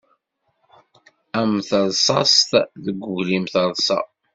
[1.39, 2.49] Am terṣast
[2.85, 3.99] deg uglim terṣa.